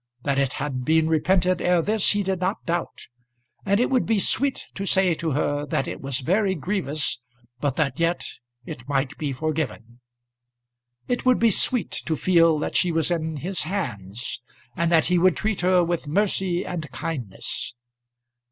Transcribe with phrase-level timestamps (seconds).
[0.23, 3.05] That it had been repented ere this he did not doubt,
[3.67, 7.19] and it would be sweet to say to her that it was very grievous,
[7.59, 8.25] but that yet
[8.65, 9.99] it might be forgiven.
[11.07, 14.41] It would be sweet to feel that she was in his hands,
[14.75, 17.75] and that he would treat her with mercy and kindness.